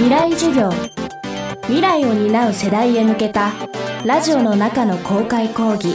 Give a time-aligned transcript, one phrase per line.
[0.00, 0.70] 未来授業。
[1.64, 3.52] 未来を担う世代へ向けた
[4.06, 5.94] ラジオの中の公開講義。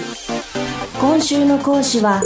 [1.01, 2.21] 今週の講師は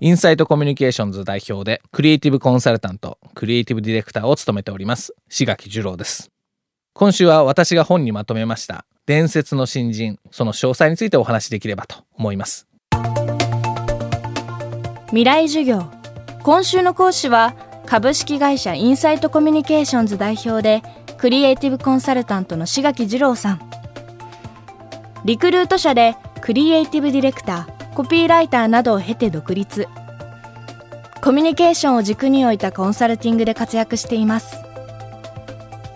[0.00, 6.32] インサイトコミュニケーションズ代表でクリエイティブコンサルタントクリエイティブディレクターを務めております志垣二郎です。
[6.92, 12.66] 今週は私が本にまとめました伝説の新人その詳細についてお話しできればと思います。
[15.10, 15.84] 未来授業。
[16.42, 17.54] 今週の講師は
[17.92, 20.82] 株式会社インサイトコミュニケーションズ代表で
[21.18, 23.60] クリエイティブコンサルタントの志垣二郎さん。
[25.26, 29.88] リクルート社でクリエイティブディレクターコピーライターなどを経て独立。
[31.22, 34.56] コミュニケーションを軸に置いたコンサルティングで活躍しています。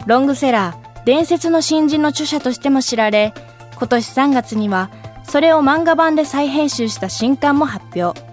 [0.04, 3.32] ロングセラー伝説の新人の著者としても知られ
[3.78, 4.90] 今年3月には
[5.24, 8.25] それを漫画版で再編集した新刊も発表。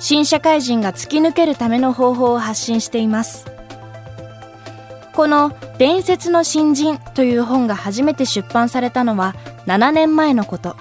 [0.00, 3.46] 新社会人が突き抜けるための方法を発信しています。
[5.12, 9.34] この「伝説の新人」という本が初めて出版されたのは
[9.66, 10.74] 7年前のこと。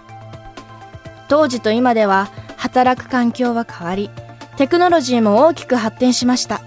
[1.28, 4.09] 当時と今では働く環境は変わり
[4.56, 6.61] テクノロジーも大きく発展しました。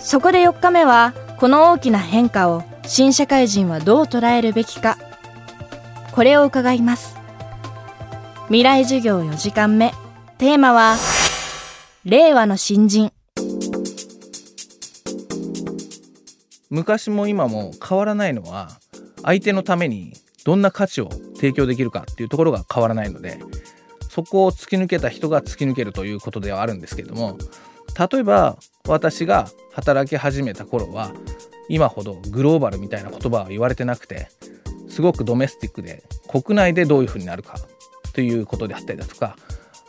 [0.00, 4.98] そこで4日目はこの大きな変化を新社会人はどう捉えるべきか。
[6.10, 7.16] これを伺います。
[8.46, 9.94] 未来授業4時間目。
[10.40, 10.96] テーマは
[12.06, 13.12] 令和の新人。
[16.70, 18.70] 昔も今も変わらないのは
[19.22, 20.14] 相手のために
[20.46, 23.38] どんな価値を提供できるかっていうところが変わらないので
[24.08, 27.36] そこを突き抜けた人が突き抜けるということではあるんですけれども
[28.10, 28.56] 例えば
[28.88, 31.12] 私が働き始めた頃は
[31.68, 34.28] 今ほどグローバルみたいな言葉は言われてなくて
[34.88, 37.58] すごくドメスティックで国内でどういうふうになるか
[38.14, 39.36] ということであったりだとか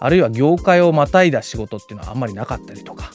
[0.01, 3.11] あるいは業界をまたいだ仕事っていうのはあんまりなかったりとか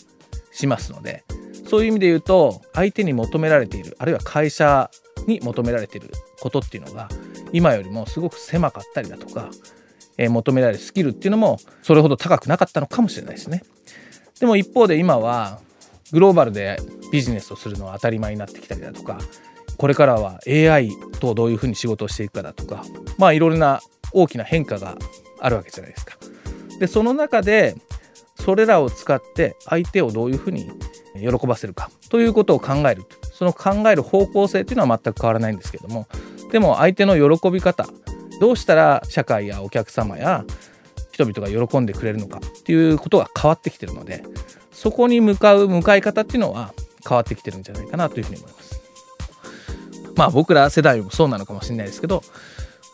[0.53, 1.25] しますので
[1.69, 4.89] そういう意味で言うと相手に求められているあるいは会社
[5.27, 7.09] に求められていることっていうのが
[7.53, 9.51] 今よりもすごく狭かったりだとか、
[10.17, 13.65] えー、求められるスキルっていうのもそれほど高くなかったのかもしれないですね。
[14.39, 15.61] でも一方で今は
[16.13, 16.79] グローバルで
[17.11, 19.19] ビジネスをするのは当たり前になってきたりだとか
[19.77, 20.91] これからは AI
[21.21, 22.85] とどういうふうに仕事をしていくかだとか
[23.19, 23.81] まあいろいろな
[24.13, 24.97] 大きな変化が
[25.41, 26.17] あるわけじゃないですか。
[26.79, 27.77] でその中で
[28.37, 30.71] それらを使って相手をどういうふうに
[31.21, 36.07] 喜ばせるかということを考えるその考える方向性っていうのは全く変わらないんですけども
[36.53, 37.87] でも相手の喜び方
[38.41, 40.45] どうしたら社会やお客様や
[41.13, 44.23] 人々が喜んでくれるのかっていうことが変わってきてるので
[44.71, 46.75] そこに向かう向かい方っていうのは
[47.09, 48.83] 変わってきてるんじゃないかなというふうに思います。
[50.17, 52.23] まあ僕ら世代もそうなのかもしれないですけど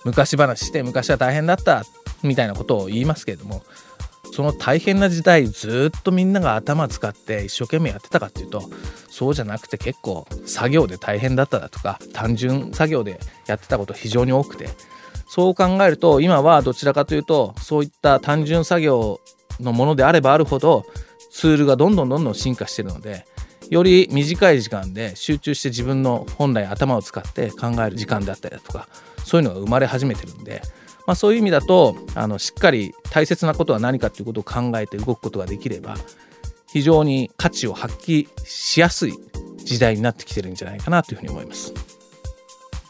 [0.05, 1.85] 昔話して昔は大変だった
[2.23, 3.63] みたいなことを言いますけれども
[4.33, 8.63] その大変な時代ずっとみんなが頭使って一生懸命やってたかっていうと
[9.11, 14.69] そうじゃなくて結構作業で大変だっただとか単純作業でやってたこと非常に多くて
[15.27, 19.21] そう考えると今はどちらかというとそういった単純作業
[19.61, 20.85] のものであればあるほど
[21.31, 23.27] ツールがどんどんどんどん進化してるので
[23.71, 28.89] より短い時間で集中して自分の本来頭を使って考える時間であったりだとか
[29.25, 30.63] そういうのが生まれ始めてるんで
[31.07, 35.97] まあ、そういう意味だとあのしっかり大切なことは何かということを考えて動くことができれば
[36.73, 39.15] 非常に価値を発揮しやすい
[39.59, 41.75] 時代になってきてるんじゃないかなというふうに思います。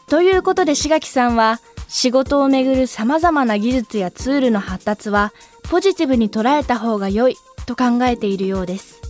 [0.07, 5.33] ということで志垣さんは仕事をめぐるさまざまな技術やツールの発達は
[5.69, 7.35] ポジティブに捉えた方が良い
[7.65, 9.01] と考えているようです。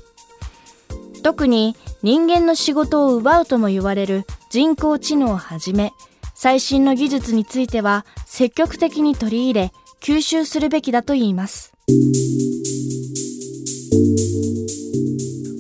[1.24, 5.94] 特に人間の仕事を奪うとも言われる人工知能をはじめ
[6.36, 9.72] 最新の技術については積極的に取り入れ
[10.02, 11.72] 吸収するべきだと言います。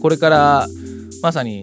[0.01, 0.67] これから
[1.21, 1.61] まさに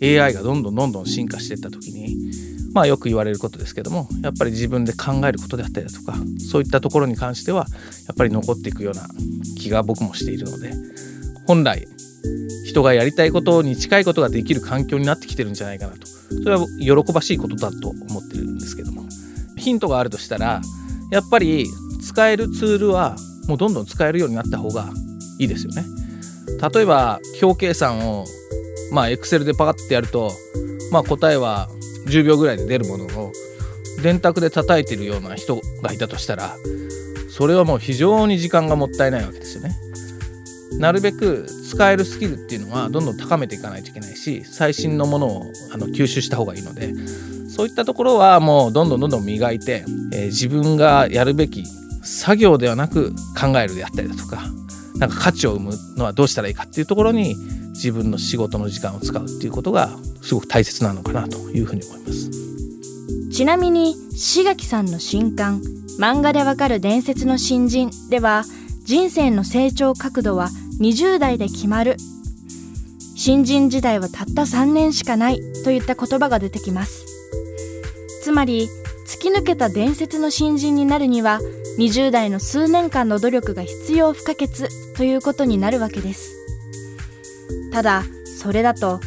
[0.00, 2.30] AI がどんどんどんどん進化していった時に
[2.72, 6.14] まあよく言われることですけどもやっぱり自分で考えることであったりだとか
[6.48, 7.66] そういったところに関しては
[8.06, 9.08] やっぱり残っていくような
[9.56, 10.72] 気が僕もしているので
[11.48, 11.88] 本来
[12.64, 16.06] 人がやりたいことに近いことができる環境になってきてるんじゃないかなと。
[16.06, 18.57] それは喜ばしいことだと思ってる
[19.68, 20.60] ヒントがあるとしたら
[21.10, 21.66] やっぱり
[22.02, 23.16] 使えるツールは
[23.46, 24.88] もうどんどん使えるようになった方が
[25.38, 25.84] いいですよね。
[26.74, 28.24] 例えば表計算を
[28.92, 30.32] まあ Excel でパカッてやると
[30.90, 31.68] まあ答えは
[32.06, 33.32] 10秒ぐらいで出るものを
[34.02, 36.56] 電卓で叩いてるような人がいたとしたら
[37.30, 39.76] それはもう非常に時間がもったいないわけですよね。
[40.78, 45.42] なるべく使えるスキルっていうのはどんどん高めていかないといけないし最新のものを
[45.72, 46.92] あの吸収した方がいいので
[47.58, 51.64] そういったところはもうどんどんどんどん磨いて、えー、自分がやるべき
[52.04, 54.44] 作業ではなく考えるであったりだとか
[54.94, 57.34] なんか価値を生むのはどうしたらいいかっていうところに
[57.70, 59.90] 自分の仕事の時間を使うっていうことが
[60.22, 62.30] すごく大切なのかなというふうに思います。
[63.32, 65.60] ちなみに志垣さんの新刊
[65.98, 68.44] 漫画でわかる伝説の新人では
[68.84, 70.50] 人生の成長角度は
[70.80, 71.96] 20代で決まる。
[73.16, 77.17] 新人時代はたった3年しかないといった言葉が出てきます。
[78.28, 78.68] つまり
[79.06, 81.40] 突き抜けた伝説の新人になるには
[81.78, 86.36] 20代の数年間の努力が必要不可欠ということになるわけです。
[87.72, 88.02] ただ
[88.38, 89.00] それだと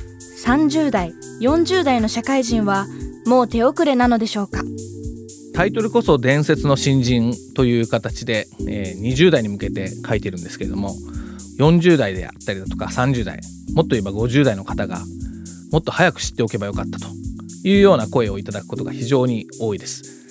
[0.44, 2.88] 30代40代の社会人は
[3.28, 4.64] もう手遅れなのでしょうか。
[5.54, 10.96] タイトルこそ伝説の新人という形で、えー、20代に向けて書いてるんですけれども
[11.60, 13.40] 40代であったりだとか30代
[13.76, 15.00] もっと言えば50代の方が
[15.72, 17.21] もっと早く知っておけばよかったと。
[17.64, 20.22] いうような声をいただくことが非常に多いです。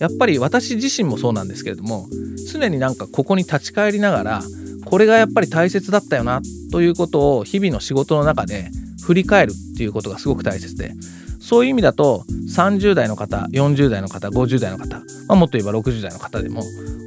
[0.00, 2.08] やっぱり私自身もそうなんですけれども
[2.50, 4.42] 常になんかここに立ち返りながら
[4.86, 6.40] これがやっぱり大切だったよな
[6.72, 8.70] ということを日々の仕事の中で
[9.04, 10.92] 振り返るっていうことがすごく大切で
[11.38, 12.24] そういう意味だと
[12.56, 14.98] 30代の方40代の方50代の方、
[15.28, 16.62] まあ、もっと言えば60代の方でも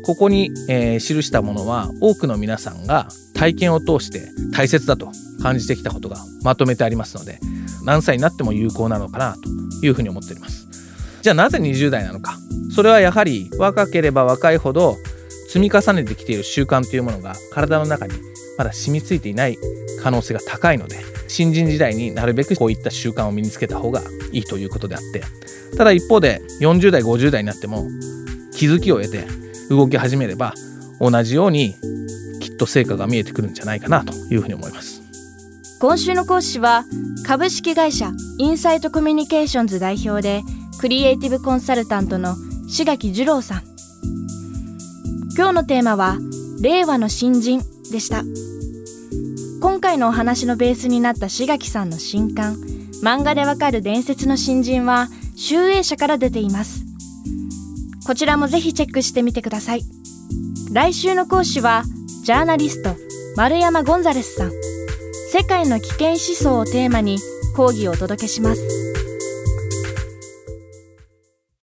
[0.05, 4.21] ここに、えー、記したものは多くの皆さんが体験を通して
[4.53, 7.39] 大切だと感じてきたことがまとめてありますので
[7.83, 10.67] 何歳になっても有効なのかなというふうに思っております。
[11.21, 12.37] じゃあなぜ20代なのか。
[12.73, 14.97] それはやはり若ければ若いほど
[15.47, 18.13] 積み重ねてきている習慣というものが体の中に
[18.57, 19.57] まだ染みついていない
[20.01, 20.97] 可能性が高いので
[21.27, 24.01] 新人時代になるべくこういった習慣を身につけた方が
[24.31, 25.21] いいということであって
[25.77, 27.87] ただ一方で40代50代になっても
[28.55, 29.25] 気づきを得て
[29.69, 30.53] 動き始めれば
[30.99, 31.75] 同じように
[32.39, 34.92] きっと成果が見えてくるんじゃないかなというふうに思います。
[35.83, 36.85] 今週の講師は
[37.27, 40.41] 株式会社インサイトコミュニケーションズ代表で
[40.79, 42.37] クリエイティブコンサルタントの
[42.69, 43.63] 志垣二郎さん。
[45.35, 46.19] 今日のテーマは
[46.61, 47.59] 令和の新人
[47.91, 48.23] でした。
[49.59, 52.55] 今回のお話のベースになった志垣さんの新刊
[53.03, 56.85] 漫画でわかる伝説の新人は集英社から出ています。
[58.07, 59.81] こちらもぜひチェックしてみてください。
[60.71, 61.83] 来週の講師は
[62.23, 62.95] ジャーナリスト
[63.35, 64.72] 丸山ゴンザレスさん。
[65.35, 67.17] 世界の危険思想をテーマに
[67.55, 68.82] 講義をお届けします。